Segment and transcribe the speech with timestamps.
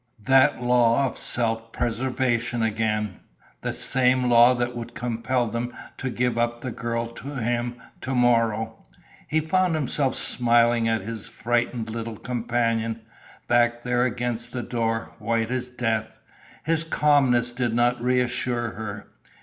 [0.23, 3.19] That law of self preservation again
[3.61, 8.15] the same law that would compel them to give up the girl to him to
[8.15, 8.79] morrow.
[9.27, 13.01] He found himself smiling at his frightened little companion,
[13.47, 16.17] backed there against the door, white as death.
[16.63, 19.05] His calmness did not reassure her.